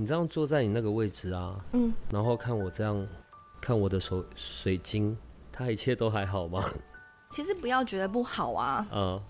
[0.00, 3.04] 你这样坐在你那个位置啊，嗯，然后看我这样，
[3.60, 5.18] 看我的手水晶，
[5.50, 6.64] 它一切都还好吗？
[7.30, 8.86] 其实不要觉得不好啊。
[8.92, 9.20] 嗯，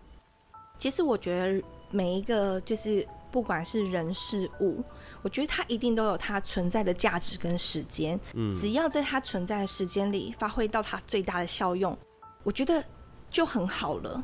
[0.79, 4.85] 其实我觉得每一个就是不管是人事物，
[5.23, 8.21] 我觉得它一定都有它存在的价值跟时间。
[8.35, 11.97] 嗯只要在它存在的时间里发挥到它最大的效用，
[12.43, 12.85] 我觉得
[13.31, 14.23] 就很好了。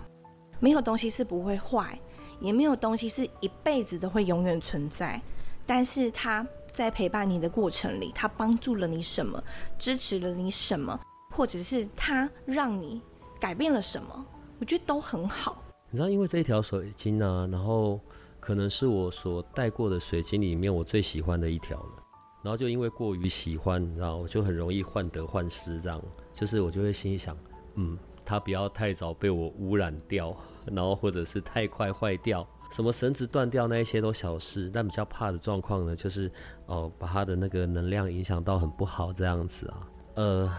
[0.61, 1.99] 没有东西是不会坏，
[2.39, 5.19] 也没有东西是一辈子都会永远存在。
[5.67, 9.43] 但是他在陪伴你的过程里，他帮助了你什么，
[9.79, 10.99] 支持了你什么，
[11.31, 13.01] 或者是他让你
[13.41, 14.27] 改变了什么，
[14.59, 15.63] 我觉得都很好。
[15.91, 18.01] 你知道，因为这一条水晶呢、然后
[18.41, 22.03] 可能是我所戴过的水晶里面我最喜欢的一条了。
[22.43, 25.99] 然后就因为过于喜欢，然后，就很容易患得患失，这样，
[26.35, 27.35] 就是我就会心里想，
[27.77, 36.29] 嗯，它不要太早被我污染掉，然后或者是太快坏掉，什么绳子断掉那一些都小事，但比较怕的状况呢，就是
[36.67, 40.53] 哦，把它的那个能量影响到很不好这样子啊，呃，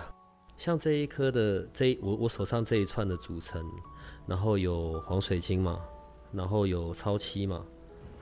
[0.56, 3.62] 像这一颗的这一我我手上这一串的组成，
[4.26, 5.82] 然后有黄水晶嘛，
[6.32, 7.66] 然后有超漆嘛，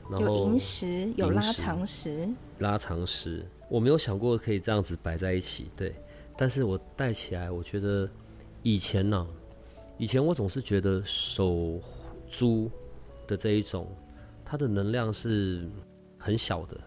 [0.09, 5.93] 然有后萤石，有拉长石，拉长石，我没有想过可以这样子摆在一起，对。
[6.35, 8.09] 但是我戴起来，我觉得
[8.63, 9.27] 以前呢、
[9.99, 11.79] 以前我总是觉得手
[12.27, 12.71] 珠
[13.27, 13.87] 的这一种，
[14.43, 15.69] 它的能量是
[16.17, 16.77] 很小的。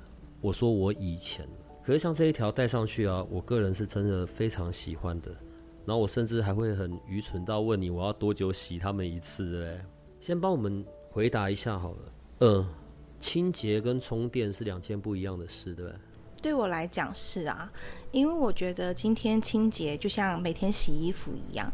[0.41, 1.49] 我说我以前，
[1.83, 5.31] 可是像这一条戴上去啊，我个人是真的非常喜欢的。
[5.85, 9.81] 然后我甚至还会很愚蠢到问你，我要多久洗它们一次，嘞？
[10.21, 11.99] 先帮我们回答一下好了。
[12.41, 12.69] 嗯，
[13.21, 16.01] 清洁跟充电是两件不一样的事，对不对？
[16.43, 17.73] 对我来讲是啊，
[18.11, 21.73] 因为我觉得今天清洁就像每天洗衣服一样。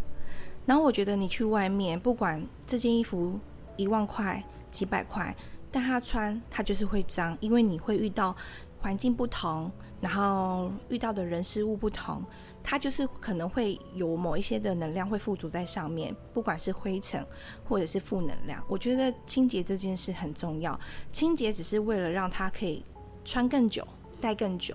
[0.64, 3.40] 然后我觉得你去外面，不管这件衣服
[3.82, 5.34] 一万块、几百块，
[5.70, 8.34] 但它穿它就是会脏，因为你会遇到
[8.78, 9.70] 环境不同，
[10.00, 12.24] 然后遇到的人事物不同，
[12.62, 17.26] 它就是可能会有某一些的能量会附着在上面，不管是灰尘
[17.68, 18.62] 或者是负能量。
[18.68, 20.78] 我觉得清洁这件事很重要，
[21.12, 22.84] 清洁只是为了让它可以
[23.24, 23.86] 穿更久。
[24.20, 24.72] 戴更久，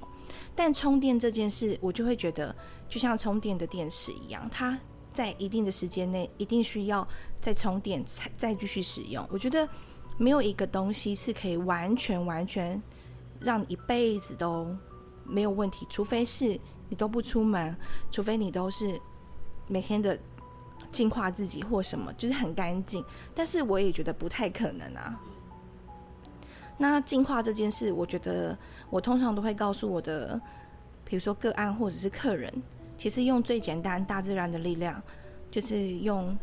[0.54, 2.54] 但充电这件事，我就会觉得
[2.90, 4.78] 就像充电的电池一样，它
[5.18, 7.08] 在一定的时间内一定需要
[7.42, 9.28] 再充电，才再继续使用。
[9.32, 9.68] 我觉得
[10.16, 12.80] 没有一个东西是可以完全完全
[13.42, 14.68] 让一辈子都
[15.24, 17.76] 没有问题，除非是你都不出门，
[18.12, 19.02] 除非你都是
[19.68, 20.16] 每天的
[20.92, 23.04] 净化自己或什么，就是很干净。
[23.34, 25.20] 但是我也觉得不太可能啊。
[26.78, 28.56] 那净化这件事，我觉得
[28.92, 30.40] 我通常都会告诉我的，
[31.04, 32.54] 比如说个案或者是客人，
[32.98, 35.02] 其实用最简单大自然的力量，
[35.52, 36.38] 就是用，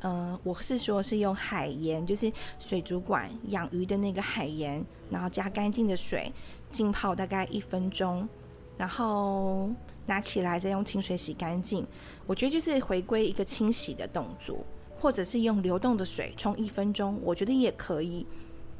[0.00, 6.32] 呃，我是说是用海盐，就是水族馆养鱼的那个海盐，然后加干净的水
[6.70, 8.28] 浸泡大概一分钟，
[8.76, 9.70] 然后
[10.06, 11.86] 拿起来再用清水洗干净。
[12.26, 14.58] 我觉得就是回归一个清洗的动作，
[14.98, 18.26] 或者是用流动的水冲一分钟，我觉得也可以。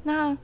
[0.03, 0.37] 那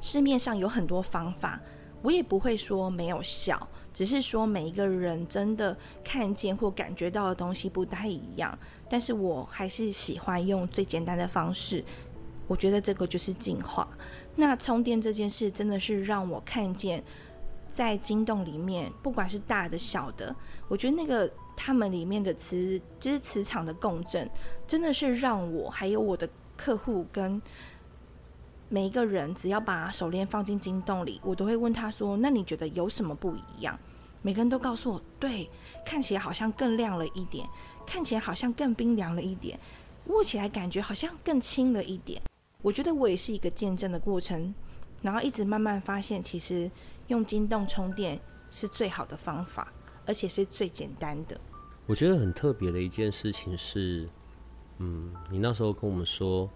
[0.00, 1.60] 市面上有很多方法，
[2.02, 5.74] 我也不会说没有效，只是说每一个人真的
[6.04, 8.56] 看见或感觉到的东西不太一样。
[8.90, 11.82] 但是我还是喜欢用最简单的方式，
[12.46, 13.88] 我觉得这个就是进化。
[14.34, 17.02] 那充电这件事真的是让我看见，
[17.70, 20.36] 在晶洞里面，不管是大的小的，
[20.68, 24.28] 我觉得那个他们里面的磁，就是磁场的共振，
[24.68, 27.40] 真的是让我还有我的客户跟。
[28.68, 33.78] 每一个人只要把手链放进金洞里，我都会问他说：“那你觉得有什么不一样？”
[34.22, 35.48] 每个人都告诉我：“对，
[35.84, 37.48] 看起来好像更亮了一点，
[37.86, 39.58] 看起来好像更冰凉了一点，
[40.06, 42.20] 握起来感觉好像更轻了一点。”
[42.62, 44.52] 我觉得我也是一个见证的过程，
[45.00, 46.68] 然后一直慢慢发现，其实
[47.06, 48.20] 用金洞充电
[48.50, 49.72] 是最好的方法，
[50.04, 51.40] 而且是最简单的。
[51.86, 54.08] 我觉得很特别的一件事情是，
[54.78, 56.50] 嗯，你那时候跟我们说，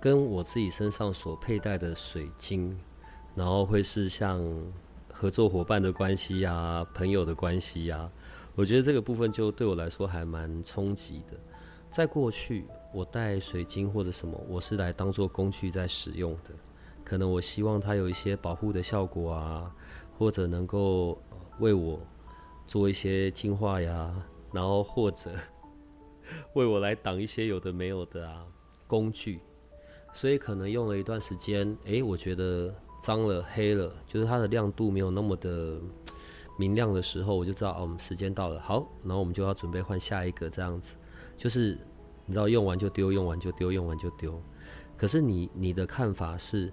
[0.00, 2.74] 跟我自己身上所佩戴的水晶，
[3.34, 4.42] 然后会是像
[5.12, 8.10] 合作伙伴的关系呀、朋友的关系呀。
[8.54, 11.36] 我觉得这个部分就对我来说还蛮冲击的。
[11.90, 12.64] 在过去，
[12.94, 16.50] 我带水晶或者什么，我是来当做工具在使用的。
[17.04, 19.74] 可能我希望它有一些保护的效果啊，
[20.16, 21.20] 或者能够
[21.58, 22.00] 为我
[22.66, 24.14] 做一些净化呀，
[24.50, 25.30] 然后或者
[26.54, 28.46] 为我来挡一些有的没有的啊
[28.86, 29.40] 工具。
[30.12, 35.78] 所以可能用了一段时间，诶，我觉得脏了、黑了，就是它的亮度没有那么的
[36.58, 40.94] 明亮的时候，我就知道哦，时间到了，好，然后我们就要准备换下一个这样子。
[41.36, 41.78] 就是
[42.26, 44.38] 你知道，用完就丢，用完就丢，用完就丢。
[44.96, 46.70] 可是你你的看法是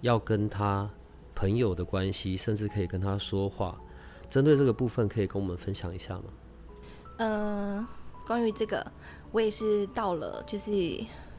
[0.00, 0.90] 要跟他
[1.34, 3.80] 朋友的关系，甚至可以跟他说话。
[4.28, 6.24] 针对这个部分，可以跟我们分享一下吗？
[7.18, 7.86] 嗯，
[8.26, 8.84] 关于这个，
[9.30, 10.72] 我也是到了，就是。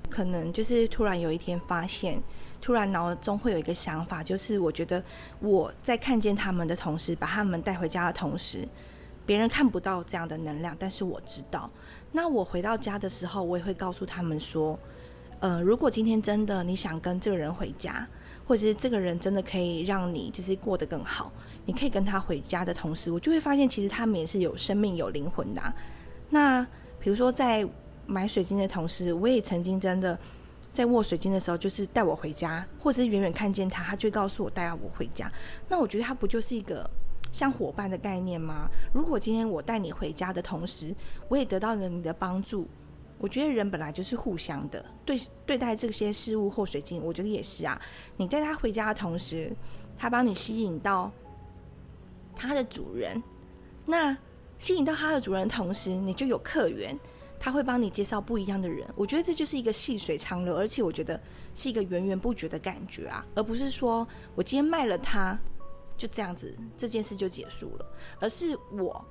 [0.09, 2.21] 可能就是突然有一天发现，
[2.59, 5.01] 突然脑中会有一个想法，就是我觉得
[5.39, 8.67] 我在看见他们的同时，把他们带回家的同时，
[9.25, 11.69] 别人看不到这样的能量，但是我知道。
[12.11, 14.77] 那我回到家的时候，我也会告诉他们说，
[15.39, 18.07] 呃，如果今天真的你想跟这个人回家，
[18.47, 21.31] 或者是这个人真的可以让你就是过得更好，
[21.65, 25.61] 你可以跟他回家的同时，我就会发现其实他们也是有生命、有灵魂的。
[26.29, 26.65] 那
[26.99, 27.67] 比如说在。
[28.09, 30.17] 买水晶的同时，我也曾经真的
[30.73, 35.31] 在握水晶的时候，就是带我回家，或者是远远看见他，他就告诉我带我回家。
[35.67, 36.89] 那我觉得他不就是一个
[37.31, 38.67] 像伙伴的概念吗？
[38.91, 40.93] 如果今天我带你回家的同时，
[41.27, 42.67] 我也得到了你的帮助，
[43.19, 44.83] 我觉得人本来就是互相的。
[45.05, 47.79] 对对待这些事物或水晶，我觉得也是啊。
[48.17, 49.51] 你带他回家的同时，
[49.99, 51.11] 他帮你吸引到
[52.35, 53.21] 他的主人，
[53.85, 54.17] 那
[54.57, 56.97] 吸引到他的主人同时，你就有客源。
[57.39, 61.19] 他会帮你介绍不一样的人，我觉得这就是一个细水长流，而且我觉得
[61.55, 64.05] 是一个源源不绝的感觉啊，而不是说
[64.35, 65.39] 我今天卖了他，
[65.95, 67.85] 就这样子这件事就结束了，
[68.19, 69.05] 而是我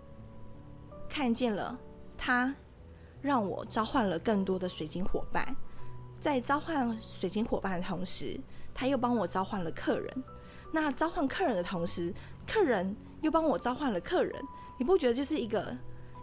[1.08, 1.78] 看见了
[2.18, 2.54] 他，
[3.22, 5.56] 让我召唤了更多的水晶伙伴，
[6.20, 8.38] 在召唤水晶伙伴的同时，
[8.74, 10.24] 他又帮我召唤了客人，
[10.70, 12.12] 那召唤客人的同时，
[12.46, 14.34] 客人又帮我召唤了客人，
[14.78, 15.74] 你不觉得就是一个？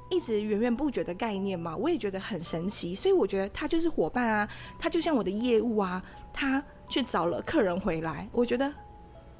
[0.09, 8.71] 一直源源不绝的概念嘛，我也觉得很神奇，所以我觉得他就是伙伴啊，他就像我的业务啊，他去找了客人回来，我觉得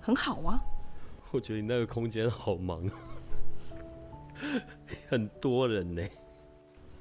[0.02, 0.60] 很好啊。
[1.32, 2.90] 我觉得你那个空间好忙，
[5.08, 6.02] 很多人呢。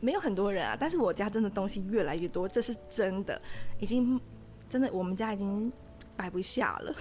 [0.00, 3.40] 没有很多人啊，但是我家真的东西越来越多，这是真的，
[3.78, 4.20] 已经
[4.68, 5.72] 真的我们家已经
[6.14, 6.94] 摆不下了。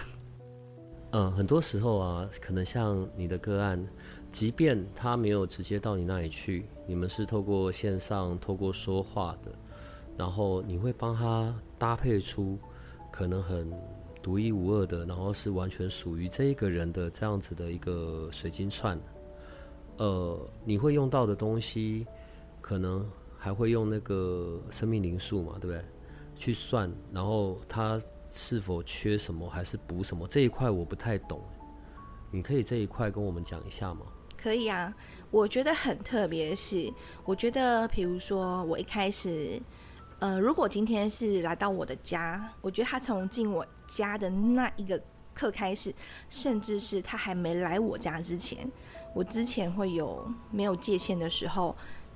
[1.12, 3.86] 嗯，很多时候啊，可能像你的个案。
[4.34, 9.52] 即便他没有直接到你那里去，你们是透过线上、透过说话的，
[10.18, 12.58] 然后你会帮他搭配出
[13.12, 13.72] 可能很
[14.24, 19.00] 独一无二的，然后是完全属于这一个人的这样子的一个水晶串。
[19.98, 22.08] 呃，你会用到的东西，
[22.60, 23.08] 可能
[23.38, 25.86] 还会用那个生命灵数嘛，对不对？
[26.36, 28.02] 去算，然后他
[28.32, 31.40] 是否缺什么，还是补什么这一块我不太懂，
[32.32, 34.08] 你可以这一块跟我们讲一下吗？
[34.44, 34.94] 可以啊，
[35.32, 36.92] 我觉得很特别是，
[37.24, 39.58] 我觉得，比如说我一开始，
[40.20, 45.02] 呃，如果今天是来到我的家，我觉得他从进我家的那一个
[45.34, 45.96] 刻开始，
[46.30, 48.70] 甚至是他还没来我家之前，
[49.14, 51.74] 我之前会有没有界限的时候，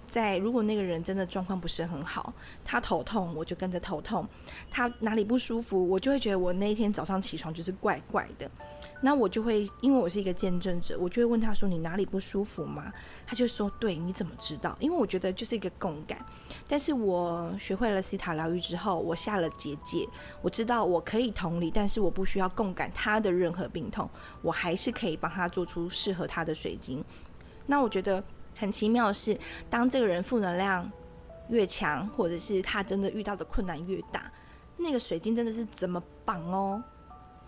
[0.10, 2.34] 在如果那个人真的状况不是很好，
[2.66, 4.26] 他头痛，我就跟着头痛；
[4.70, 8.52] 他哪里不舒服，我就会觉得我那一天早上起床就是怪怪的。
[9.00, 12.92] 那我就会，因为我是一个见证者，我就会问他说：“你哪里不舒服吗？”
[13.28, 16.26] 他就说：“对，你怎么知道？”因为我觉得就是一个共感。
[16.68, 20.08] 但是我学会了西塔疗愈之后，我下了结界，
[20.42, 24.10] 我知道我可以同理，但是我不需要共感他的任何病痛，
[24.42, 27.04] 我还是可以帮他做出适合他的水晶。
[27.68, 28.24] 那我觉得
[28.56, 29.38] 很奇妙的是，
[29.70, 30.92] 当这个人负能量
[31.50, 34.32] 越强，或者是他真的遇到的困难越大，
[34.78, 36.84] 那个水晶真的是怎么绑哦？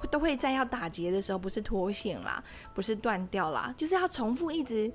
[0.07, 4.91] 都会在要打结的时候，不是脱线啦，不是断掉啦，就是要重复一直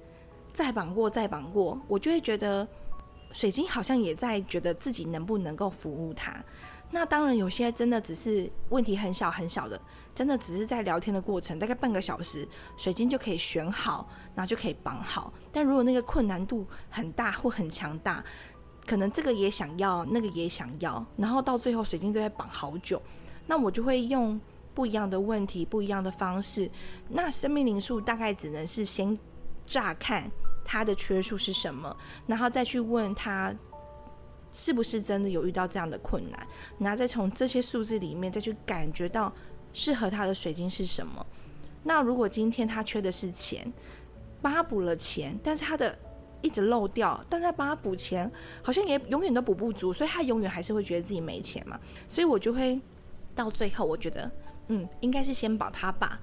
[0.52, 2.66] 再绑过再绑过，我就会觉得
[3.32, 6.42] 水晶好像也在觉得自己能不能够服务他。
[6.90, 9.80] 那当然有些真的只是问题很小很小的，
[10.14, 12.46] 真的只是在聊天的过程，大概半个小时，
[12.76, 15.32] 水晶就可以选好，然后就可以绑好。
[15.50, 18.22] 但如果那个困难度很大或很强大，
[18.86, 23.02] 可能这个也想要，那个也想要，然后到最后水晶都在绑好久，
[23.46, 24.40] 那我就会用。
[24.74, 26.68] 不一样的问题，不一样的方式。
[27.08, 29.16] 那生命灵数大概只能是先
[29.64, 30.30] 乍看
[30.64, 33.54] 他的缺数是什么，然后再去问他
[34.52, 36.46] 是不是真的有遇到这样的困难，
[36.78, 39.32] 然后再从这些数字里面再去感觉到
[39.72, 41.24] 适合他的水晶是什么。
[41.82, 43.72] 那如果今天他缺的是钱，
[44.42, 45.96] 帮他补了钱，但是他的
[46.40, 48.30] 一直漏掉，但他帮他补钱，
[48.62, 51.78] 好像也永远都补不足，所以他永远还是会觉得自己没钱嘛。
[52.08, 52.80] 所以我就会
[53.34, 54.30] 到最后，我觉得。
[54.68, 56.18] 嗯，应该是先把他把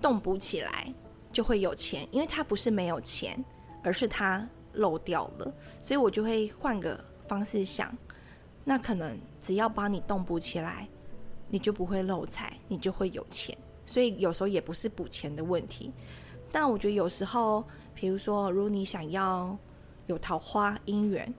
[0.00, 0.92] 洞补起来，
[1.32, 3.42] 就会有钱，因为他不是没有钱，
[3.82, 7.96] 而是他漏掉了，所以我就会换个方式想，
[8.64, 10.88] 那可能只要把你洞补起来，
[11.48, 13.56] 你就不会漏财，你就会有钱。
[13.86, 15.90] 所以有时候也不是补钱的问题，
[16.52, 17.64] 但我觉得有时候，
[17.94, 19.56] 比如说，如果你想要
[20.06, 21.32] 有桃花姻缘，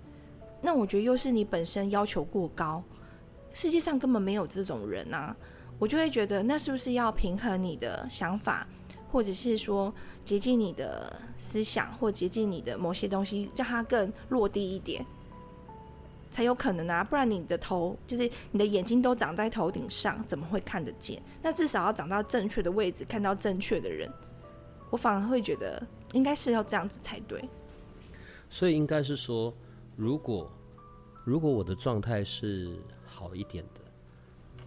[0.59, 2.83] 那我觉得又是你本身要求过高，
[3.53, 5.35] 世界上根本没有这种人啊，
[5.79, 8.67] 我就会觉得那是不是要平衡你的想法，
[9.11, 9.91] 或者是说
[10.23, 15.03] 接近你的思想，或接近你的某些东西，让它更落地一点。
[16.31, 21.19] 才有可能啊，不然你的头就是你的眼睛都长在头顶上，怎么会看得见？
[21.41, 24.07] 那至少要长到正确的位置，看到正确的人。
[24.91, 25.81] 我反而会觉得
[26.13, 27.43] 应该是要这样子才对。
[28.47, 29.51] 所以应该是说，
[29.95, 30.51] 如果
[31.23, 33.78] 如果我的状态是好一点的，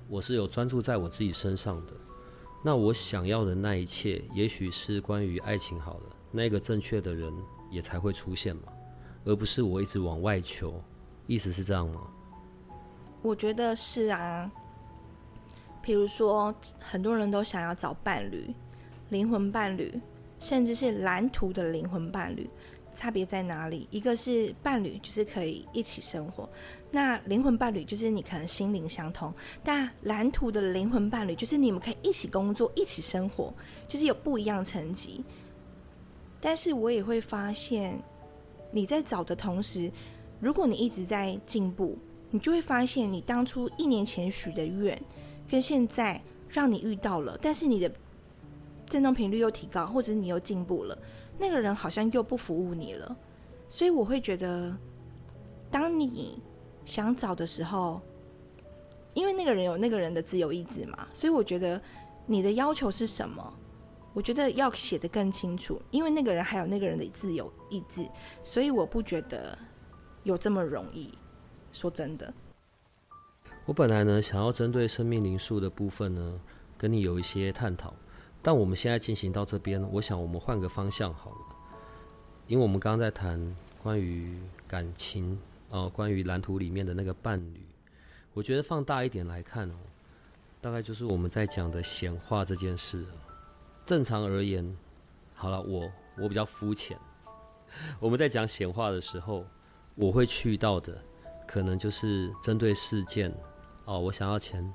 [0.09, 1.93] 我是有专注在我自己身上的，
[2.63, 7.33] 那我想要的那一切，也许是关于爱情好了，那个正确的人
[7.71, 8.65] 也才会出现嘛，
[9.25, 10.83] 而不是我一直往外求。
[11.27, 12.01] 意思是这样吗？
[13.23, 14.51] 我觉得是啊。
[15.81, 18.55] 比如说，很多人都想要找伴侣、
[19.09, 20.01] 灵魂伴侣，
[20.39, 22.49] 甚至是蓝图的灵魂伴侣。
[22.95, 23.89] 差别在哪里？
[23.91, 26.49] 一个是伴侣，就是可以一起生活；
[26.93, 29.35] 那灵魂伴侣就是你可能心灵相通。
[29.65, 33.53] 但蓝图的灵魂伴侣就是你们可以一起工作、一起生活，
[33.89, 35.25] 就是有不一样层级。
[36.41, 38.01] 但是我也会发现，
[38.71, 39.91] 你在找的同时。
[40.41, 41.97] 如果你一直在进步，
[42.33, 45.01] 你就会发现你当初一年前许的愿，
[45.49, 47.89] 跟现在让你遇到了，但是你的
[48.89, 50.99] 振动频率又提高，或者你又进步了，
[51.39, 53.17] 那个人好像又不服务你了。
[53.69, 54.77] 所以我会觉得，
[55.71, 56.41] 当你
[56.85, 58.01] 想找的时候，
[59.15, 61.81] 因为那个人有那个人的自由意志嘛，所以我觉得
[62.27, 63.53] 你的要求是什么？
[64.13, 68.09] 我觉得要写得更清楚，因为那个人还有那个人的自由意志，
[68.43, 69.59] 所以我不觉得。
[70.25, 71.11] 有这么容易？
[71.73, 72.33] 说真的，
[73.65, 76.41] 我本来呢想要针对生命灵数的部分呢，
[76.79, 77.93] 跟你有一些探讨。
[78.41, 81.37] 但我们现在进行到这边，我想我们换个方向好了。
[82.47, 85.37] 因为我们刚刚在谈关于感情
[85.73, 87.67] 哦，关于蓝图里面的那个伴侣，
[88.33, 89.75] 我觉得放大一点来看哦，
[90.61, 93.05] 大概就是我们在讲的显化这件事。
[93.85, 94.65] 正常而言，
[95.35, 96.97] 好了，我我比较肤浅。
[97.99, 99.45] 我们在讲显化的时候。
[99.95, 100.99] 我会去到的，
[101.47, 103.31] 可能就是针对事件
[103.85, 104.01] 哦。
[104.01, 104.67] 我想要钱，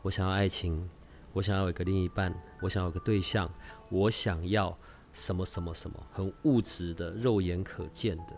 [0.00, 0.88] 我想要爱情，
[1.32, 3.50] 我想要有一个另一半，我想要有个对象，
[3.88, 4.78] 我想要
[5.12, 8.36] 什么什么什么，很物质的、肉眼可见的，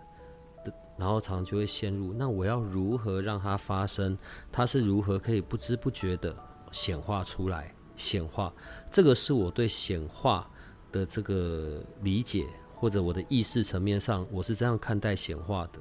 [0.97, 2.13] 然后常常就会陷入。
[2.13, 4.17] 那我要如何让它发生？
[4.51, 6.35] 它是如何可以不知不觉的
[6.71, 7.75] 显化出来？
[7.97, 8.53] 显化，
[8.91, 10.49] 这个是我对显化
[10.91, 15.79] 的这个理解，或者我的意识层面上，我是这样看待显化的。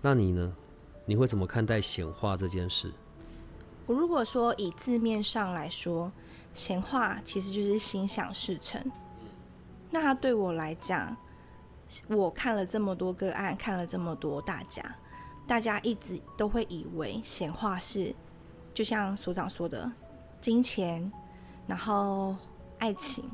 [0.00, 0.54] 那你呢？
[1.04, 2.92] 你会怎么看待显化这件事？
[3.86, 6.10] 我如果说以字面上来说，
[6.54, 8.80] 显化其实就是心想事成。
[9.90, 11.16] 那对我来讲，
[12.08, 14.82] 我看了这么多个案，看了这么多大家，
[15.46, 18.14] 大家一直都会以为显化是，
[18.74, 19.90] 就像所长说的，
[20.40, 21.10] 金钱，
[21.66, 22.34] 然后
[22.78, 23.30] 爱情。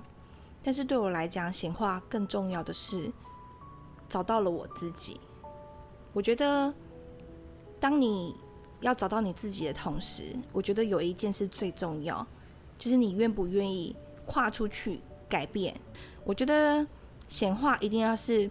[0.63, 3.11] 但是对我来讲，显化更重要的是
[4.09, 5.21] 找到了我自己。
[6.13, 6.73] 我觉得，
[7.81, 8.37] 当你
[8.81, 12.25] 要找到你自己的同时，我觉得有一件事最重要，
[12.79, 15.75] 就是你愿不愿意跨出去改变。
[16.25, 16.87] 我觉得
[17.33, 18.51] 显化一定要是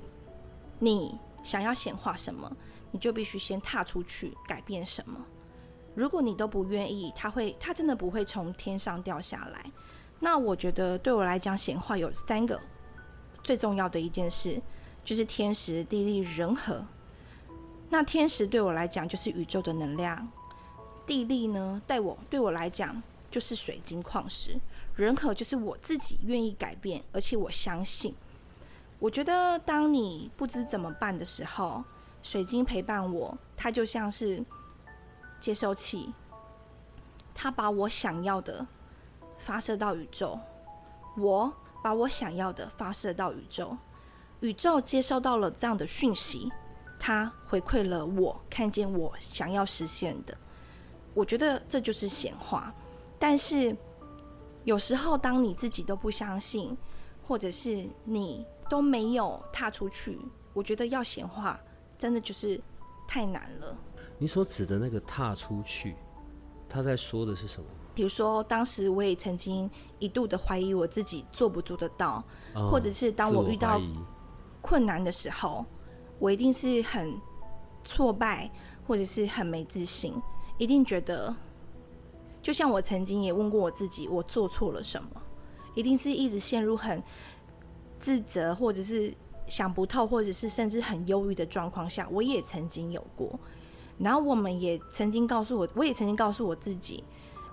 [0.79, 2.51] 你想要显化什么，
[2.89, 5.23] 你就必须先踏出去改变什么。
[5.93, 9.71] 如果你都不愿意，它会，它真的不会从天上掉下来。
[10.19, 12.59] 那我觉得对我来讲，显化有三个
[13.43, 14.59] 最重要的一件事，
[15.05, 16.83] 就是天时地利人和。
[17.87, 20.27] 那天时对我来讲就是宇宙的能量，
[21.05, 24.59] 地利呢，带我对我来讲就是水晶矿石，
[24.95, 28.15] 人和就是我自己愿意改变，而且我相信。
[29.01, 31.83] 我觉得当你不知怎么办的时候，
[32.21, 34.45] 水晶陪伴我，它就像是
[35.39, 36.13] 接收器，
[37.33, 38.67] 它把我想要的
[39.39, 40.39] 发射到宇宙，
[41.17, 43.75] 我把我想要的发射到宇宙，
[44.41, 46.51] 宇宙接收到了这样的讯息。
[46.99, 50.37] 它回馈了我，看见我想要实现的，
[51.15, 52.71] 我觉得这就是显化。
[53.17, 53.75] 但是
[54.63, 56.77] 有时候，当你自己都不相信，
[57.27, 60.17] 或者是你都没有踏出去，
[60.53, 61.59] 我觉得要显化
[61.99, 62.57] 真的就是
[63.05, 63.77] 太难了。
[64.17, 65.97] 你所指的那个踏出去，
[66.69, 67.67] 他在说的是什么？
[67.93, 72.23] 比如说，当时我也曾经一度的怀疑我自己做不做得到，
[72.53, 73.77] 或者是当我遇到
[74.61, 75.65] 困难的时候，
[76.17, 77.13] 我一定是很
[77.83, 78.49] 挫败，
[78.87, 80.15] 或者是很没自信，
[80.57, 81.35] 一定觉得，
[82.41, 85.21] 就像我曾经也问过我自己，我做错了什么，
[85.75, 87.03] 一定是一直陷入很
[88.01, 89.13] 自责，或者是
[89.47, 93.39] 想不透，或者是甚至很忧郁的状况下，我也曾经有过。
[93.99, 97.03] 然后我们也曾经告诉我，我也曾经告诉我自己。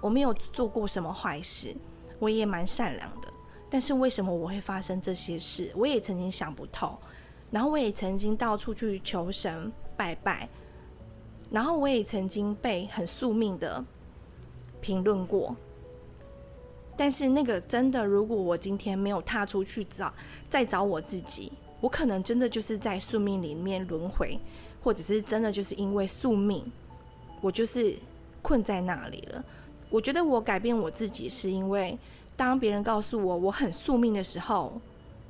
[0.00, 1.76] 我没有做过什么坏事，
[2.18, 3.28] 我也蛮善良的。
[3.68, 5.70] 但是为什么我会发生这些事？
[5.76, 6.96] 我也曾经想不透。
[7.50, 10.48] 然后我也曾经到处去求神拜拜，
[11.50, 13.84] 然后我也曾经被很宿命的
[14.80, 15.54] 评论过。
[16.98, 20.12] 但是那个真的，如果我今天没有踏出去找，
[20.50, 24.36] 再找我自己，我可能真的就是在宿命里面轮回，
[24.82, 26.64] 或者是真的就是因为宿命，
[27.40, 27.96] 我就是
[28.42, 29.44] 困在那里了。
[29.88, 31.96] 我觉得我改变我自己，是因为
[32.36, 34.80] 当别人告诉我我很宿命的时候，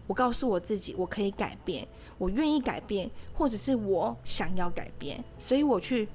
[0.06, 6.08] 我告诉我自己我可以改变，我愿意改变，或者是我想要改变，所以我去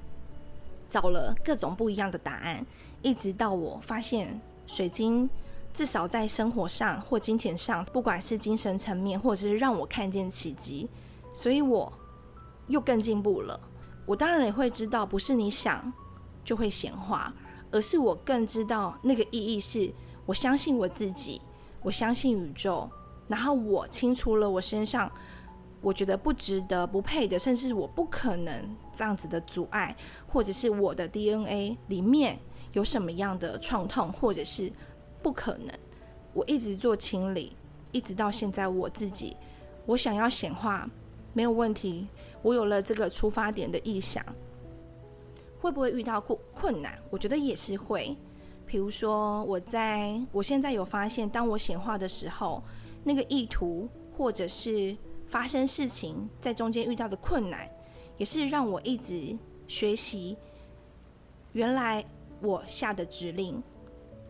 [0.90, 2.66] 找了各种不一样的答案，
[3.02, 5.28] 一直到我发现水晶
[5.72, 10.88] 至少在生活上或金钱上，不管是精神层面，或者是让我看见奇迹，
[11.32, 11.92] 所以我
[12.68, 13.58] 又更进步了。
[14.06, 15.92] 我当然也会知道，不是你想
[16.44, 17.34] 就会显化。
[17.70, 19.92] 而是我更知道那个意义是，
[20.26, 21.42] 我相信我自己，
[21.82, 22.88] 我相信宇宙，
[23.26, 25.10] 然后我清除了我身上
[25.80, 29.96] 我觉得不值得、不配的，甚至我不可能这样子的阻碍，
[30.28, 32.38] 或者是我的 DNA 里面
[32.74, 34.70] 有什么样的创痛，或者是
[35.22, 35.68] 不可能。
[36.32, 37.56] 我一直做清理，
[37.90, 39.36] 一直到现在，我自己
[39.86, 40.88] 我想要显化
[41.32, 42.06] 没有问题，
[42.42, 44.24] 我有了这个出发点的意向。
[45.60, 46.98] 会不会遇到困困难？
[47.08, 48.14] 我觉得也是会。
[48.66, 52.62] 比如说，我在我现在有发现，当我显化的时候，
[53.02, 54.96] 那个意图或者是
[55.26, 57.68] 发生事情在中间遇到的困难，
[58.18, 60.36] 也是让我一直学习。
[61.52, 62.04] 原来
[62.44, 63.60] 我下的指令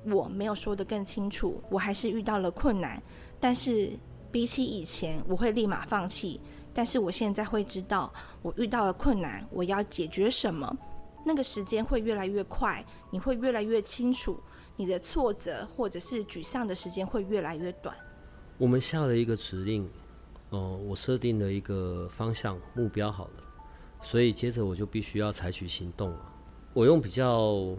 [0.07, 3.03] 我没有说的更清楚，我还是遇到了困难。
[3.41, 3.99] 但是
[4.31, 6.41] 比起以前，我会立马放弃。
[6.73, 10.77] 但是我现在会知道，我遇到了困难，我要解决什么。
[11.25, 14.39] 那个时间会越来越快，你会越来越清楚，
[14.77, 17.97] 你的挫折或者是沮丧的时间会越来越短。
[18.59, 19.89] 我们下了一个指令，
[20.51, 23.45] 哦，我设定了一个方向目标好了，
[24.03, 26.33] 所以接着我就必须要采取行动了。
[26.73, 27.77] 我用比较，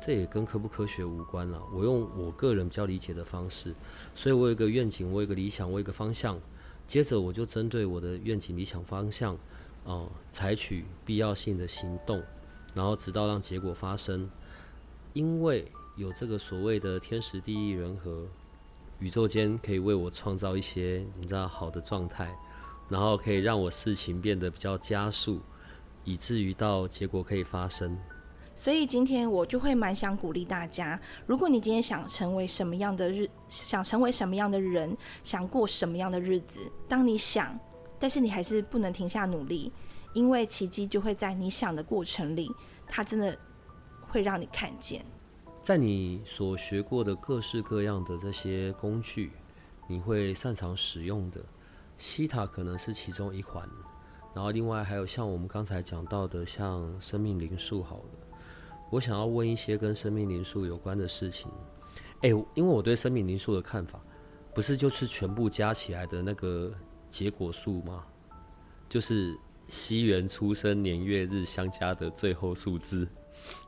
[0.00, 1.60] 这也跟科不科学无关了。
[1.74, 3.74] 我用我个人比较理解的方式，
[4.14, 6.40] 所以我有一个愿景，我有一个理想，我有一个方向，
[6.86, 9.36] 接着我就针对我的愿景、理想、方向，
[9.84, 12.22] 哦，采取必要性的行动。
[12.74, 14.30] 然后直到让结果发生，
[15.12, 18.24] 因为有这个所谓的天时地利人和，
[19.00, 22.32] 宇宙间可以为我创造一些你知道好的状态，
[22.88, 25.40] 然后可以让我事情变得比较加速，
[26.04, 27.98] 以至于到结果可以发生。
[28.58, 37.56] 所以今天我就会蛮想鼓励大家，如果你今天想成为什么样的日，想成为什么样的人，想过什么样的日子，当你想，
[38.00, 39.72] 但是你还是不能停下努力。
[40.12, 42.50] 因为奇迹就会在你想的过程里，
[42.88, 43.38] 它真的
[44.08, 45.06] 会让你看见。
[45.62, 49.30] 在你所学过的各式各样的这些工具，
[49.86, 51.40] 你会擅长使用的，
[51.96, 53.68] 西塔可能是其中一环。
[54.34, 58.27] 然后另外还有像我们刚才讲到的，像生命灵数，好了，
[58.90, 61.50] 我想要问一些跟生命灵数有关的事情。
[62.22, 64.00] 诶，因为我对生命灵数的看法，
[64.54, 66.72] 不是就是全部加起来的那个
[67.08, 68.04] 结果数吗？
[68.88, 69.38] 就是。
[69.70, 73.06] 西元出生年月日相加的最后数字，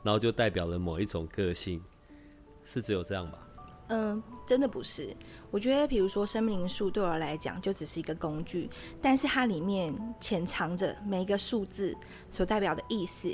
[0.01, 1.79] 然后就代表了某一种个性，
[2.63, 3.37] 是只有这样吧？
[3.89, 5.15] 嗯，真的不是。
[5.51, 8.67] 我觉得，比如说生命灵数对我来讲就只是一个工具，
[8.99, 11.95] 但是它里面潜藏着每一个数字
[12.31, 13.29] 所代表的意思。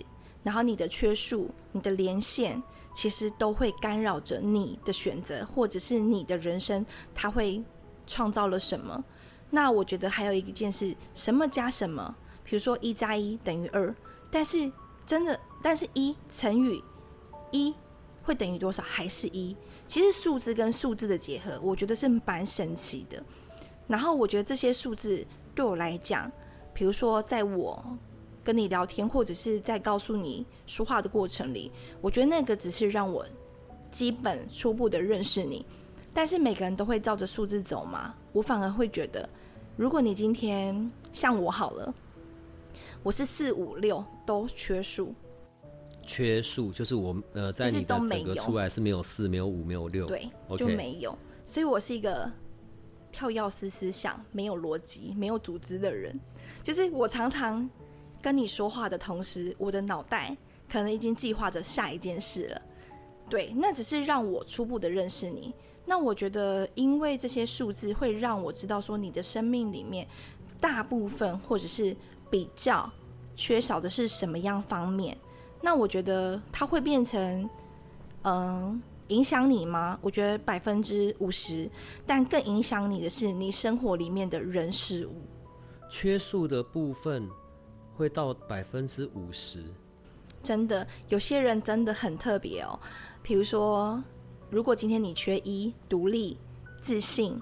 [0.47, 2.63] 然后你的缺数、你的连线，
[2.95, 7.61] 其实都会干扰着你的选择，或者是你的人生，它会
[8.07, 9.03] 创造了什么？
[9.49, 12.15] 那我觉得还有一件事，什么加什么？
[12.45, 13.93] 比如说一加一等于二，
[14.31, 14.71] 但是
[15.05, 16.81] 真的，但是一乘以
[17.51, 17.75] 一
[18.23, 18.81] 会等于多少？
[18.83, 19.53] 还是一？
[19.85, 23.21] 其实数字跟数字的结合，我觉得是蛮神奇的。
[23.85, 26.31] 然后我觉得这些数字对我来讲，
[26.73, 27.83] 比如说在我
[28.47, 33.25] 跟你聊天，或者是在告诉你说话的过程里，我觉得那个只是让我
[33.91, 35.65] 基本初步的认识你。
[36.13, 38.15] 但是每个人都会照着数字走嘛？
[38.31, 39.27] 我反而会觉得，
[39.75, 41.93] 如果你今天像我好了。
[43.03, 45.13] 我是四五六都缺数，
[46.03, 51.17] 缺数，就是我呃，在你的整个出来是没有四、没有五、没有六，对，就没有。
[51.43, 52.31] 所以我是一个
[53.11, 56.17] 跳跃式思想、没有逻辑、没有组织的人。
[56.63, 57.69] 就是我常常
[58.21, 60.35] 跟你说话的同时，我的脑袋
[60.69, 62.61] 可能已经计划着下一件事了。
[63.29, 65.53] 对，那只是让我初步的认识你。
[65.85, 70.07] 那我觉得，因为这些数字会让我知道说，你的生命里面
[70.59, 71.95] 大部分或者是
[72.29, 72.89] 比较
[73.35, 75.17] 缺少的是什么样方面。
[75.61, 77.49] 那我觉得它会变成，
[78.23, 79.97] 嗯，影响你吗？
[80.01, 81.69] 我觉得百分之五十，
[82.05, 85.15] 但更影响你的是你生活里面的人事物。
[85.89, 87.29] 缺数的部分
[87.97, 89.63] 会到百分之五十，
[90.43, 92.79] 真的，有些人真的很特别哦，
[93.23, 94.01] 比如说。
[94.49, 96.37] 如果今天你缺一，独立、
[96.81, 97.37] 自信，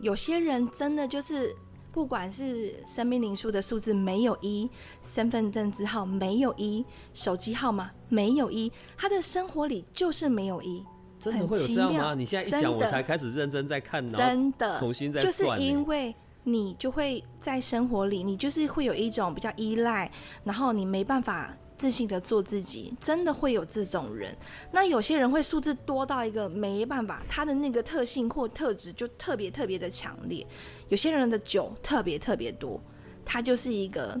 [0.00, 1.54] 有些人真的就是，
[1.92, 4.68] 不管是生命灵数的数字没有一，
[5.00, 10.84] 身份证字号没有一，手机号码没有一，他的生活里就是没有一，
[11.20, 12.12] 真的会有这样吗？
[12.12, 16.12] 你现在一讲，我才开始认真在看，真的重新再就是因为
[16.52, 20.10] 你就会在生活里，你就是会有一种比较依赖，
[20.44, 21.56] 然后你没办法。
[21.78, 24.36] 自信的做自己，真的会有这种人。
[24.72, 30.44] 那有些人会数字多到一个没办法，他的那个特性或特质就特别特别的强烈。
[30.88, 32.82] 有些人的酒特别特别多，
[33.24, 34.20] 他就是一个，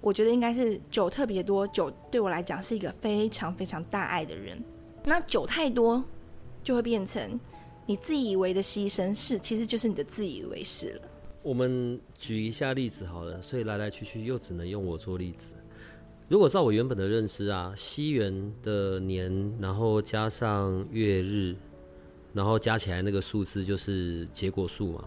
[0.00, 1.64] 我觉得应该是酒特别多。
[1.68, 4.60] 酒对我来讲是一个非常非常大爱的人。
[5.04, 6.02] 那酒太多，
[6.64, 7.38] 就会变成
[7.86, 11.02] 你自以为的牺牲是，其实就是你的自以为是了。
[11.46, 15.54] 我们举一下例子好了，所以来来去去又只能用我做例子。
[16.26, 21.54] 如果照我原本的认知啊，西元的年，然后加上月日，
[22.32, 25.04] 然后加起来那个数字就是结果数嘛？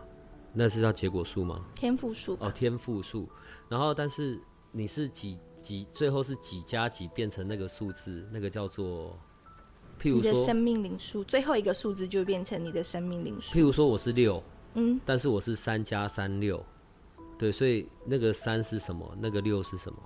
[0.54, 1.66] 那是叫结果数吗？
[1.76, 3.28] 天赋数哦，天赋数。
[3.68, 4.40] 然后，但是
[4.72, 9.14] 你是几几，最后是几加几变成那个数字，那个叫做，
[10.02, 13.54] 譬如说生命灵数，最后一个数字就变成你的生命灵数。
[13.54, 14.42] 譬如说我是六，
[14.74, 16.64] 嗯，但是我是三加三六，
[17.38, 19.06] 对，所以那个三是什么？
[19.20, 20.00] 那个六是什么？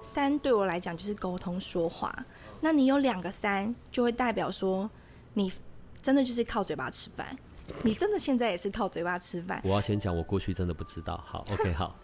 [0.00, 2.14] 三对我来讲就是沟通说话，
[2.60, 4.88] 那你有两个三，就会代表说
[5.34, 5.52] 你
[6.00, 7.36] 真的就是靠嘴巴吃饭，
[7.82, 9.60] 你真的现在也是靠嘴巴吃饭。
[9.64, 11.20] 我要先讲，我过去真的不知道。
[11.26, 11.96] 好，OK，好，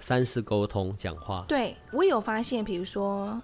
[0.00, 1.44] 三是沟通讲话。
[1.48, 3.40] 对我有发现，比如说，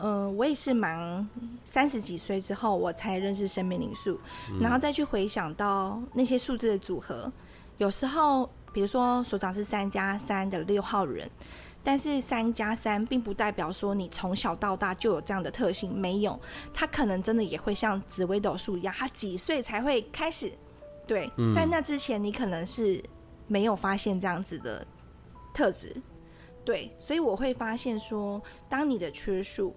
[0.00, 1.28] 嗯，我也是忙
[1.64, 4.20] 三十几岁之后，我才认识生命灵数，
[4.60, 7.30] 然后再去回想到那些数字的组合，
[7.78, 11.30] 有时候，比如说所长是三加三的六号人。
[11.86, 16.40] 但是三加三并不代表说你从小到大就有这样的特性，没有，
[16.72, 20.50] 他可能真的也会像紫微斗数一样，他几岁才会开始？
[21.06, 23.04] 对，在那之前你可能是
[23.46, 24.86] 没有发现这样子的
[25.52, 25.94] 特质，
[26.64, 29.76] 对，所以我会发现说，当你的缺数。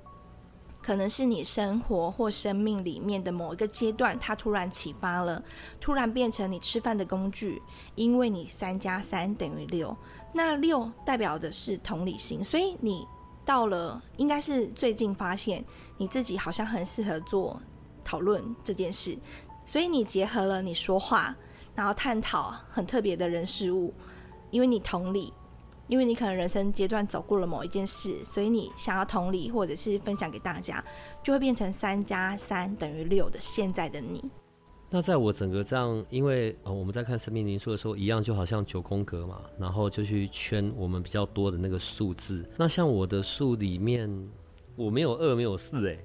[0.88, 5.43] 可能是你生活或生命里面的某一个阶段，它突然启发了，
[5.82, 7.62] 突然变成你吃饭的工具，
[7.95, 9.93] 因为你三加三等于六，
[10.32, 13.06] 那六代表的是同理心，所以你
[13.43, 15.62] 到了应该是最近发现
[15.97, 17.62] 你自己好像很适合做
[18.06, 19.17] 讨论这件事，
[19.65, 21.36] 所以你结合了你说话，
[21.76, 23.93] 然后探讨很特别的人事物，
[24.52, 25.34] 因为你同理。
[25.88, 30.84] 因为你可能人生阶段走过了某一件事，所以你想要同理或者是分享给大家，
[31.23, 34.23] 就会变成三加三等于六的现在的你。
[34.89, 42.50] 那在我整个这样，因为呃我们在看生命灵数的时候，一样就好像九宫格嘛，然后就去圈我们比较多的那个数字。
[42.58, 44.10] 那像我的数里面，
[44.76, 45.97] 我没有二，没有四，哎。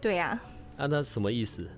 [0.00, 0.40] 对呀。
[0.78, 1.68] 啊，那什么意思？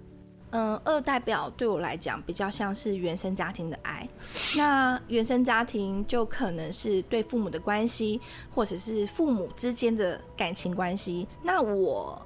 [0.53, 4.09] 嗯，二代表对我来讲比较像是原生家庭的爱，
[4.57, 8.21] 那原生家庭就可能是对父母的关系，
[8.53, 11.29] 或者是父母之间的感情关系。
[11.43, 12.21] 那我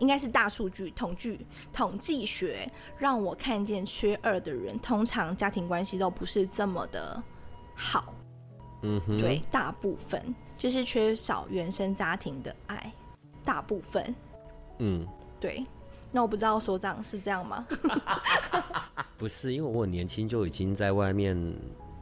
[0.00, 2.66] 应该是大数据统计统计学
[2.98, 7.22] 让我看见缺二的人，通常家庭关系都不是这么的
[7.74, 8.12] 好。
[8.82, 12.92] 嗯哼，对，大部分就是缺少原生家庭的爱，
[13.44, 14.14] 大部分。
[14.78, 15.06] 嗯，
[15.38, 15.64] 对。
[16.12, 17.66] 那我不知道所长是这样吗？
[19.16, 21.36] 不是，因为我年轻就已经在外面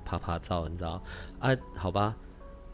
[0.05, 1.03] 拍拍照，你知道？
[1.39, 2.15] 啊，好吧，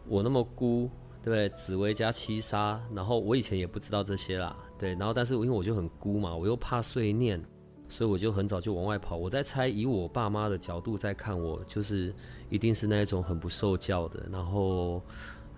[0.07, 0.89] 我那么孤，
[1.23, 1.49] 对不对？
[1.51, 4.91] 紫薇加七杀，然后我以前也不知道这些啦，对。
[4.95, 7.43] 然后，但是因为我就很孤嘛，我又怕碎念，
[7.89, 9.17] 所以我就很早就往外跑。
[9.17, 12.15] 我在猜，以我爸妈的角度在看我，就是
[12.51, 15.03] 一定是那一种很不受教的，然后。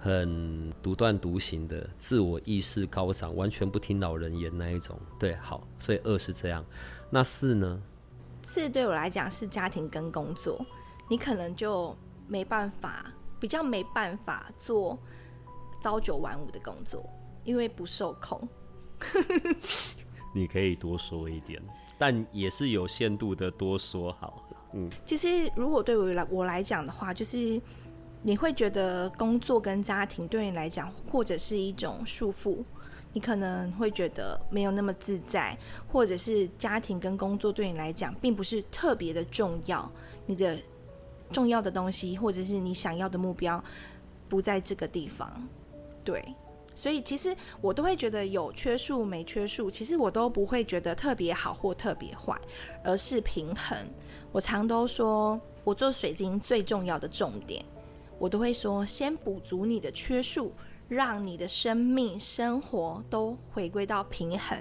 [0.07, 4.97] 很独断独行的，自我意识高涨，完全不听老人言那一种。
[5.19, 6.65] 对，好，所以二是这样。
[7.11, 7.83] 那四呢？
[8.45, 10.65] 四对我来讲是家庭跟工作，
[11.11, 11.97] 你可能就
[12.29, 14.97] 没办法，比较没办法做
[15.83, 17.05] 朝九晚五的工作，
[17.43, 18.49] 因为不受控。
[20.33, 21.61] 你可以多说一点，
[21.99, 24.49] 但也是有限度的多说好。
[24.73, 27.61] 嗯，其实如果对我来我来讲的话，就是
[28.27, 32.65] 你会觉得工作跟家庭对你来讲，或者是一种束缚，
[33.13, 39.89] 你可能会觉得没有那么自在，或者是家庭跟工作对你来讲并不是特别的重要，
[40.27, 40.59] 你的
[41.31, 43.63] 重要的东西或者是你想要的目标
[44.29, 45.49] 不在这个地方，
[46.03, 46.21] 对。
[46.75, 52.37] 所以其实我都会觉得有缺数没缺数，其实我都不会觉得特别好或特别坏，
[52.83, 53.79] 而是平衡。
[54.33, 57.65] 我常都说，我做水晶最重要的重点，
[58.19, 60.53] 我都会说，先补足你的缺数，
[60.89, 64.59] 让你的生命生活都回归到平衡，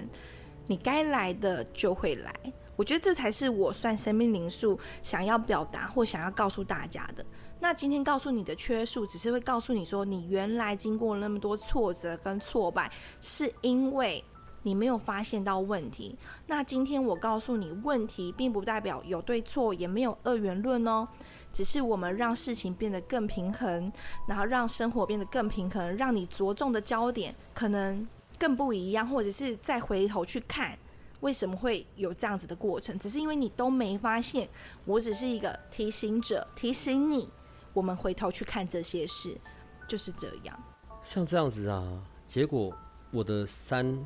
[0.67, 2.33] 你该来的就会来。
[2.75, 7.25] 我觉得这才是我算生命灵数想要表达或想要告诉大家的。
[7.57, 12.91] 那今天告诉你的缺数，只是会告诉你说，你原来经过那么多挫折跟挫败，
[13.21, 14.21] 是因为
[14.61, 16.17] 你没有发现到问题。
[16.47, 21.07] 那今天我告诉你问题，并不代表有对错，也没有二元论哦，
[21.55, 23.89] 只是我们让事情变得更平衡，
[24.27, 28.05] 然后让生活变得更平衡，让你着重的焦点可能
[28.37, 30.77] 更不一样，或者是再回头去看
[31.21, 34.49] 为什么会有这样子的过程，只是因为你都没发现，
[34.83, 37.29] 我只是一个提醒者，提醒你。
[37.71, 39.39] 我们回头去看这些事，
[39.87, 40.61] 就是这样。
[41.03, 42.75] 像这样子啊，结果
[43.11, 43.97] 我的三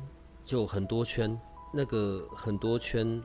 [0.44, 1.36] 就很多圈，
[1.74, 3.20] 那个很多圈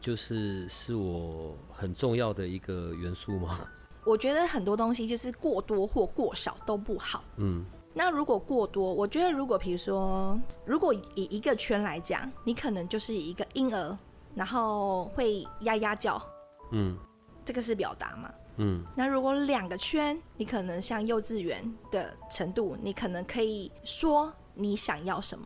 [0.00, 3.60] 就是是我很重要的一个元素吗？
[4.04, 7.24] 我觉得很多东西就是过多或过少都不好。
[7.38, 13.98] 嗯，那如果过多，我觉得如果比如说，如果以一个圈来讲，你可能就是一个婴儿，
[14.34, 16.22] 然后会呀呀叫，
[16.70, 16.96] 嗯，
[17.44, 18.32] 这个是表达嘛？
[18.58, 25.44] 嗯，那如果两个圈，你可能像幼稚园的程度，你可能可以说你想要什么。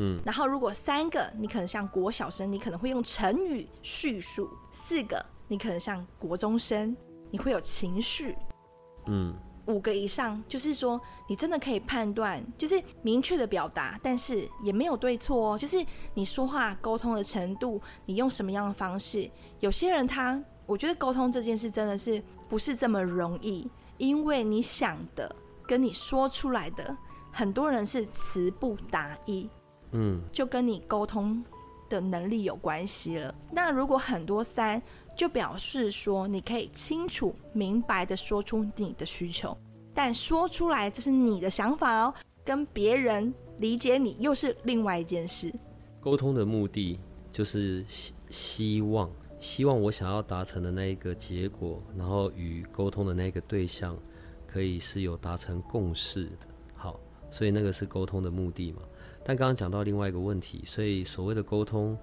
[0.00, 6.96] 嗯，然后如果三个，你可能像国小生，你可能会用成语叙述；四个，你可能像国中生，
[7.30, 8.34] 你会有情绪。
[9.06, 9.34] 嗯，
[9.66, 15.84] 五个以上，就是说你真的可以判断，就是明确的表达，但是也没有对错哦，就是
[16.14, 19.30] 你说话沟通的程度，你用什么样的方式？
[19.60, 22.22] 有些人他，我觉得沟通这件事真的是。
[22.50, 25.32] 不是这么容易，因为你想的
[25.68, 26.96] 跟你说出来的，
[27.30, 29.48] 很多人是词不达意，
[29.92, 31.44] 嗯，就跟你沟通
[31.88, 33.34] 的能力有关系了。
[33.50, 34.80] 那如果很多三，
[35.16, 39.56] 就表示说你可以清楚明白的说出你的需求，
[39.94, 45.52] 但说出来这是你的想法哦，跟别人理解你又是另外一件事。
[46.00, 46.98] 沟通的目的
[47.32, 49.10] 就是希希望。
[49.40, 53.96] 希望我想要达成的那一个结果，然后与沟通的那个对象，
[54.46, 56.46] 可以是有达成共识的。
[56.74, 57.00] 好，
[57.30, 58.82] 所以那个是沟通的目的嘛。
[59.30, 61.96] 但刚刚讲到另外一个问题，所以所谓的沟通，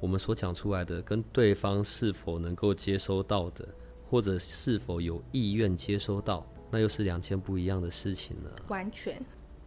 [0.00, 3.66] 我们所讲出来的跟对方是否能够接收到的，
[4.06, 8.54] 或者是否有意愿接收到，那又是两件不一样的事情了。
[8.68, 9.18] 完全。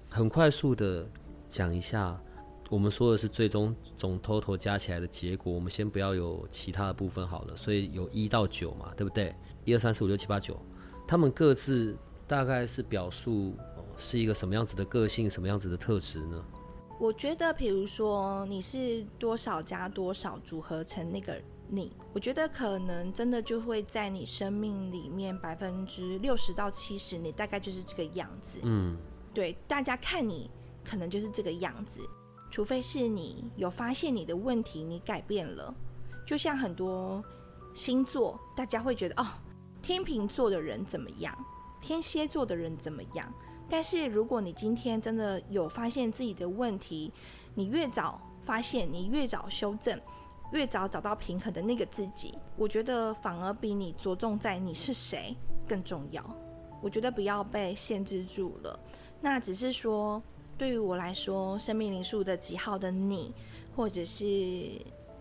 [0.08, 1.10] 很快速的
[1.50, 2.16] 讲一下。
[2.70, 7.56] 我们说的是最终总 total 加起来的结果，我们先不要有其他的部分好了。
[7.56, 9.34] 所以有一到九嘛，对不对？
[9.66, 10.56] 一二三四五六七八九，
[11.08, 13.56] 他们各自大概是表述
[13.96, 16.46] 是一个什么样子的个性，什么样子的特质呢？
[17.00, 28.58] 我觉得，比如说你是多少加多少组合成那个你，我觉得可能真的就会在你生命里面百分之六十到七十，你大概就是这个样子。
[28.64, 28.98] 嗯，
[29.34, 30.50] 对，大家看你
[30.84, 32.00] 可能就是这个样子。
[32.50, 35.72] 除非是你有发现你的问题，你改变了，
[36.26, 37.24] 就像很多
[37.76, 39.28] 星座，大家会觉得哦，
[39.84, 41.38] 天秤座的人怎么样，
[41.82, 43.32] 天蝎座的人怎么样？
[43.70, 47.12] 但是如果你今天真的有发现自己的问题，
[47.54, 50.00] 你越早发现，你越早修正，
[50.52, 55.36] 越早找到平衡的那个自己，我觉得反而比你着重在你是谁
[55.68, 56.24] 更重要。
[56.82, 58.80] 我觉得不要被限制住了，
[59.22, 60.22] 那只是说。
[60.60, 63.32] 对于我来说，生命灵数的几号的你，
[63.76, 64.26] 或者是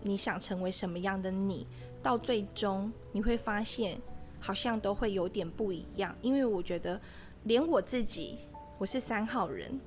[0.01, 1.67] 你想成为什么样的你，
[2.01, 4.01] 到最终你会发现，
[4.39, 6.15] 好像都会有点不一样。
[6.23, 6.99] 因为我觉得，
[7.47, 8.39] 连我自己，
[8.77, 9.79] 我是三号人，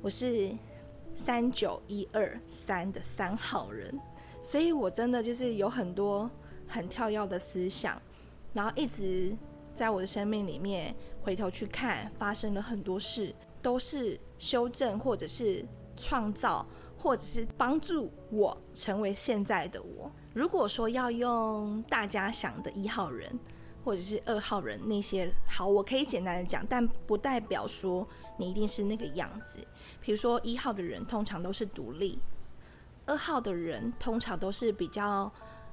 [0.00, 0.56] 我是
[1.14, 4.00] 三九一二三的三号人，
[4.40, 6.30] 所以我真的就是有很多
[6.66, 8.00] 很跳跃的思想，
[8.54, 9.36] 然后一直
[9.74, 13.34] 在我的生命里面回头去看，发生了很多事。
[13.60, 15.64] 都是修正，或者是
[15.96, 16.66] 创造，
[16.98, 20.12] 或者是帮助我成为现在的我。
[20.34, 23.38] 如果说要用大家想的一号人，
[23.84, 28.06] 或者是二号人那些，好，我可以简单的讲，但不代表说
[28.38, 29.58] 你一定是那个样子。
[30.00, 32.18] 比如说一号的人通常都是独立，
[33.04, 35.30] 二号的人通常都是比较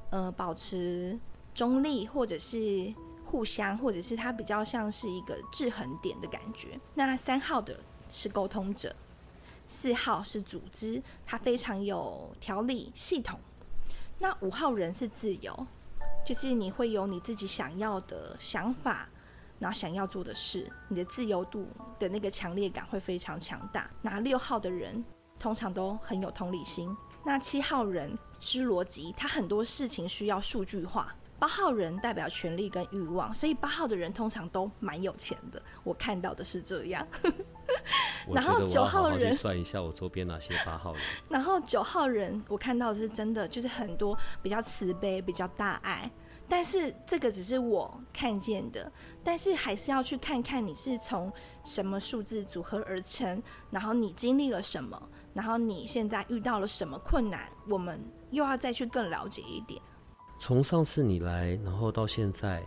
[0.09, 1.17] 呃保持
[1.53, 2.93] 中立，或者是
[3.25, 6.79] 互相，或者是他比较像是一个制衡点的感觉。
[6.95, 8.93] 那三号的是沟通者，
[9.67, 13.39] 四号是组织，他非常有条理系统。
[14.19, 15.67] 那五号人是自由，
[16.25, 19.09] 就是你会有你自己想要的想法，
[19.59, 21.67] 然后想要做的事，你的自由度
[21.99, 23.89] 的那个强烈感会非常强大。
[24.01, 25.03] 那六号的人
[25.39, 26.95] 通常都很有同理心。
[27.25, 31.15] 那七号人是逻辑，他很多事情需要数据化。
[31.37, 35.59] 八号人代表权力跟欲望，所以八号的人通常都蛮有钱的。
[35.83, 37.07] 我看到的是这样。
[38.33, 41.01] 然后九号人算一下我周边哪些八号人。
[41.29, 46.09] 然后九号人我看到的是真的，就是很多比较慈悲、比较大爱。
[46.49, 48.91] 但是这个只是我看见的，
[49.23, 51.31] 但是还是要去看看你是从
[51.63, 55.01] 什么数字组合而成，然后你经历了什么，
[55.33, 59.81] 然后你现在遇到了什么困难，我们又要再去更了解一点。
[60.41, 62.61] 从上次你来，然后到现在，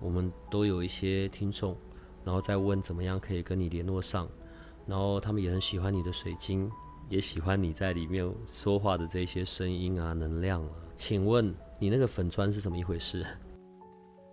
[0.00, 1.76] 我们都有一些听众，
[2.24, 4.28] 然后再问怎么样可以跟你联络上。
[4.86, 6.70] 然后他们也很喜欢你的水晶，
[7.08, 10.70] 也喜欢你在里面说话的这些声音啊、能量啊。
[10.96, 13.26] 请问你那个粉砖是怎么一回事？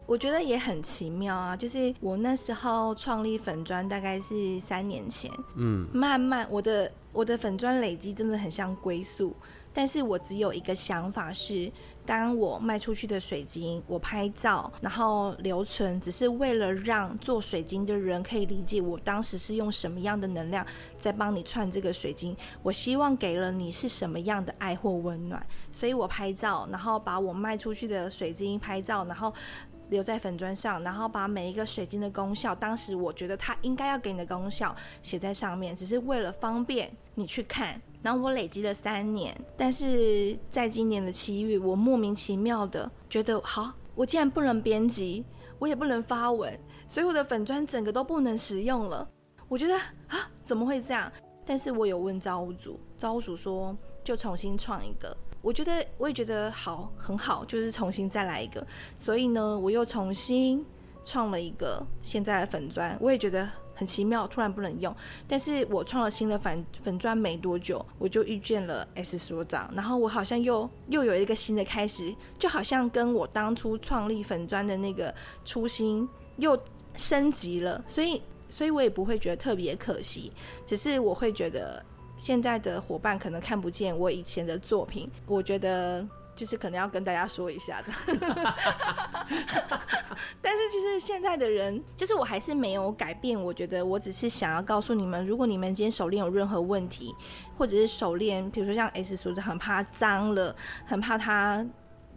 [0.06, 9.36] 我觉得也很奇妙啊，就是我那时候创立粉砖大概是三年前，嗯，慢慢我的我的粉砖累积真的很像归宿，
[9.74, 11.72] 但是我只有一个想法是。
[12.08, 20.65] 当我卖出去的水晶，我拍照，然后留存，只是为了让做水晶的人可以理解我当时是用什么样的能量
[20.98, 22.36] 在帮你串这个水晶。
[22.63, 29.34] 我希望给了你是什么样的爱或温暖，所以我拍照，然后把我卖出去的水晶拍照，然后。
[29.89, 37.82] 留在粉砖上，然后把每一个水晶的功效，当时我觉得它应该要给你的功效写在上面，只是为了方便你去看。
[38.02, 45.26] 然后我累积了三年，但是在今年的七月，我莫名其妙的觉得，好，我竟然不能编辑，
[45.60, 46.58] 我也不能发文，
[46.88, 49.08] 所以我的粉砖整个都不能使用了。
[49.50, 49.76] 我觉得
[50.08, 51.12] 啊，怎么会这样？
[51.46, 55.16] 但是我有问造物主，造物主说就重新创一个。
[55.42, 58.66] 我觉得我也觉得好很好，就是重新再来一个，
[58.98, 60.66] 所以呢，我又重新
[61.06, 64.94] 创了一个现在的粉砖，我也觉得很奇妙，突然不能用。
[65.28, 75.13] 但是我创了新的粉粉砖没多久，我就遇见了 S 所长，然后我好像又又有一个新的开始，就好像跟我当初创立粉砖的那个
[75.46, 76.60] 初心又
[76.96, 80.34] 升级了，所以所以我也不会觉得特别可惜，
[80.66, 81.82] 只是我会觉得。
[82.20, 86.04] 现在的伙伴可能看不见我以前的作品，我觉得
[86.38, 87.91] 就是可能要跟大家说一下的。
[90.41, 93.38] 但是就是现在的人，就是我还是没有改变。
[93.38, 97.13] 我觉得我只是想要告诉你们，如果你们今天手链有任何问题，
[97.58, 101.65] 或者是手链，比如说像 S 梳子，很怕脏了，很怕它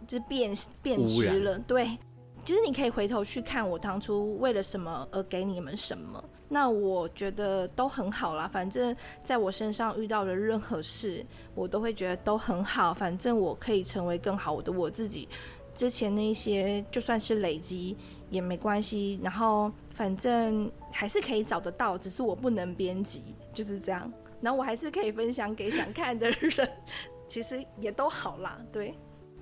[0.07, 1.97] 就变变质了，对。
[2.43, 6.23] 就是你可以回头去看我当初为了什么而给你们什么，
[6.53, 8.45] 那我觉得都很好啦。
[8.45, 12.93] 反正在我身上遇到的任何事，我都会觉得都很好。
[12.93, 15.29] 反正我可以成为更好的我自己。
[15.73, 17.95] 之前那些就算是累积
[18.29, 24.11] 也没关系，然后反正还是可以找得到，只是我不能编辑，就是这样。
[24.41, 26.69] 然后我还是可以分享给想看的人，
[27.29, 28.59] 其实也都好啦。
[28.73, 28.93] 对。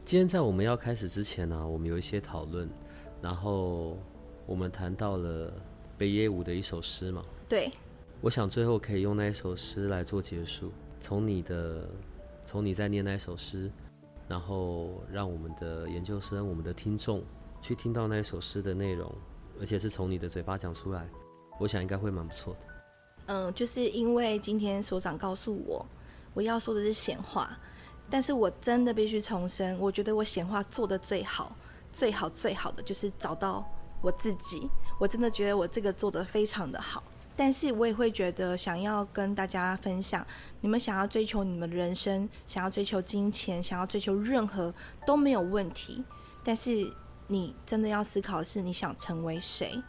[0.05, 2.69] 今天在我们要开始之前呢，我们有一些讨论。
[3.21, 3.97] 然后
[4.45, 5.51] 我们谈到了
[5.99, 7.23] 北野武的一首诗嘛？
[7.49, 7.69] 对。
[8.21, 10.71] 我想最后可以用那一首诗来做结束。
[11.01, 11.89] 从你的，
[12.45, 13.69] 从你在念那首诗，
[14.27, 17.21] 然后让我们的研究生、我们的听众
[17.61, 19.13] 去听到那一首诗的内容，
[19.59, 21.07] 而且是从你的嘴巴讲出来，
[21.59, 22.59] 我想应该会蛮不错的。
[23.27, 25.85] 嗯，就是因为今天所长告诉我，
[26.33, 27.57] 我要说的是闲话，
[28.09, 31.55] 但是我真的必须重申，我觉得我闲话做的最好。
[31.91, 33.67] 最好最好的就是找到
[34.01, 37.03] 我自己，我真的觉得我这个做的非常的好。
[37.35, 40.25] 但是我也会觉得想要跟大家分享，
[40.59, 44.73] 你们想要追求你们的人生，想要追求金钱，想要追求任何
[45.05, 46.03] 都没有问题。
[46.43, 46.93] 但是
[47.27, 49.81] 你真的要思考的是你想成为谁。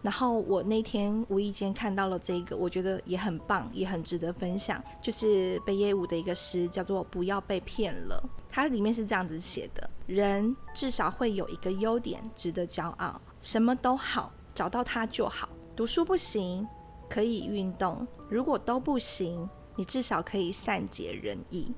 [0.00, 4.82] 然后我那天无意间看到了这个，我觉得也很棒，也很值得分享。
[5.02, 8.22] 就是北野武的一个诗，叫做《不要被骗了》。
[8.48, 15.48] 它里面是这样子写的：人至少会有一个优点值得骄傲，什么都好，找到它就好。
[15.74, 16.66] 读书不行，
[17.08, 21.72] 可以运动；如果都不行，你至少可以善解人意。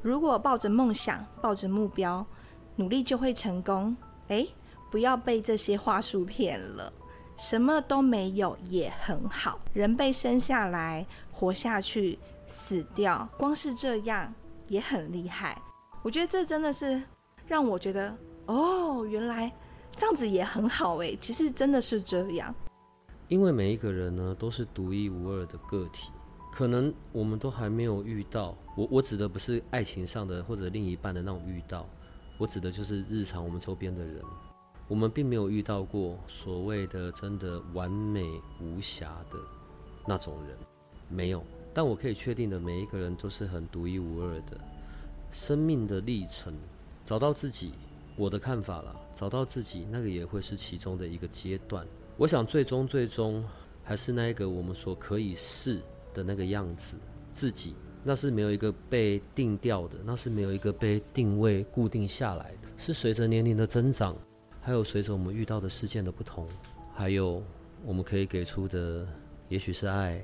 [0.00, 2.24] 如果抱着梦想，抱着目标，
[2.76, 3.96] 努力就会成功。
[4.28, 4.48] 诶，
[4.90, 6.92] 不要被这些话术骗了。
[7.36, 9.60] 什么都没有也很好。
[9.72, 14.32] 人被生下来，活下去，死掉，光是这样
[14.68, 15.60] 也很厉害。
[16.02, 17.02] 我觉得这真的是
[17.46, 18.16] 让我觉得，
[18.46, 19.52] 哦，原来
[19.94, 21.16] 这样子也很好诶。
[21.20, 22.54] 其实真的是这样，
[23.28, 26.10] 因为每一个人呢都是独一无二的个体，
[26.52, 28.56] 可能我们都还没有遇到。
[28.76, 31.86] 我我指的不是爱情上的或者另一半的那种遇到，
[32.38, 34.22] 我指的就是日常我们周边的人。
[34.88, 38.24] 我们并没有遇到过所谓的真的完美
[38.60, 39.38] 无瑕的
[40.06, 40.56] 那种人，
[41.08, 41.42] 没有。
[41.74, 44.58] 但我可以确定的，每一个人都是很独一无二的。
[45.30, 46.54] 生命的历程，
[47.04, 47.72] 找到自己，
[48.16, 51.86] 我的看法啦，找到自己，那个也会是其中的一个阶段。
[52.16, 53.44] 我想，最终最终
[53.84, 55.82] 还是那一个我们所可以是
[56.14, 56.94] 的那个样子，
[57.32, 64.16] 自己，那是没有一个被定调的，那是没有一个被定位固定下来的，是随着年龄的增长。
[64.66, 66.44] 还有随着我们遇到的事件的不同，
[66.92, 67.40] 还有
[67.84, 69.06] 我们可以给出的，
[69.48, 70.20] 也许是爱，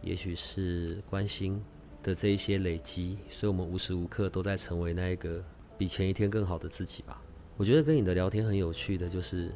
[0.00, 1.60] 也许是关心
[2.00, 5.42] 的这一些累积，所以我们无时无刻都在成为那一个
[5.76, 7.20] 比前一天更好的自己吧。
[7.56, 9.50] 我觉得跟你的聊天很有趣的，就是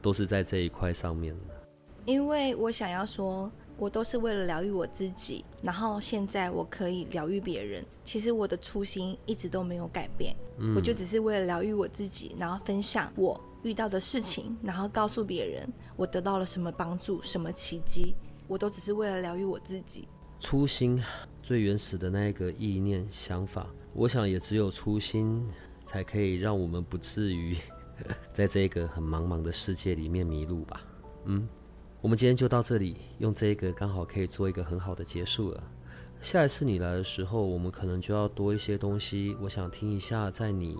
[0.00, 1.54] 都是在这一块上面的。
[2.04, 3.50] 因为我想要说，
[3.82, 7.84] 我都是为了疗愈我自己，然后现在我可以疗愈别人。
[8.04, 10.36] 其实我的初心一直都没有改变，
[10.76, 13.40] 我就只是为了疗愈我自己，然后分享我。
[13.64, 18.14] 遇到的事情，然后告诉别人我得到了什么帮助、什么奇迹，
[18.46, 20.06] 我都只是为了疗愈我自己。
[20.38, 21.02] 初心
[21.42, 25.44] 最原始的那一个意念想法，我想也只有初心
[25.86, 27.56] 才可以让我们不至于
[28.32, 30.82] 在这个很茫茫的世界里面迷路吧。
[31.24, 31.48] 嗯，
[32.02, 35.62] 我们今天就到这里，用这个刚好可以做一个很好的结束了。
[36.20, 39.36] 下一次你来的时候，我们可能就要多一些东西。
[39.40, 40.76] 我想听一下，在你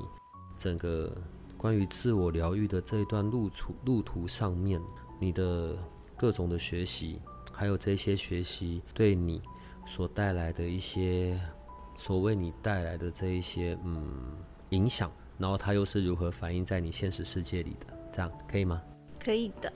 [0.59, 1.11] 整个。
[1.57, 4.83] 关于自我疗愈的这一段路途路途上面，
[5.21, 5.79] 你的
[6.17, 7.21] 各种的学习，
[7.53, 9.41] 还有这些学习对你
[9.87, 11.39] 所带来的一些
[11.97, 14.05] 所谓你带来的这一些嗯
[14.71, 15.09] 影响，
[15.39, 17.97] 然后它又是如何反映在你现实世界里的？
[18.11, 18.83] 这样可以吗？
[19.21, 19.73] 可以的。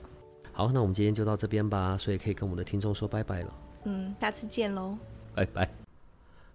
[0.57, 3.53] 好，那我们今天就到这边吧，所以可以跟我们的听众说拜拜了。
[3.83, 4.97] 嗯，下次见喽。
[5.35, 5.69] 拜拜。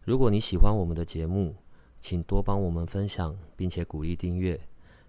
[0.02, 1.54] 如果你喜欢我们的节目，
[2.00, 4.60] 请多帮我们分享，并且鼓励订阅。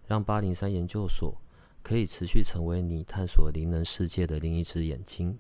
[0.06, 1.36] 让八零三研究所
[1.82, 5.36] 可以持续成为你探索灵能世界的另一只眼睛。